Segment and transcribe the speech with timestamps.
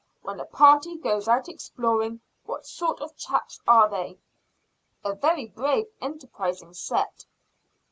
[0.23, 4.17] "When a party goes out exploring, what sort of chaps are they?"
[5.05, 7.27] "A very brave, enterprising set."